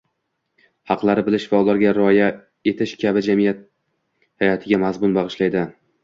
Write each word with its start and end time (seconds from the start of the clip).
Haqlarni 0.91 1.23
bilish 1.25 1.43
va 1.49 1.57
ularga 1.65 1.91
rioya 1.97 2.29
etish 2.71 2.93
kishi 3.03 3.23
jamiyat 3.27 3.61
hayotiga 4.45 4.81
mazmun 4.85 5.13
bag‘ishlaydi 5.19 5.63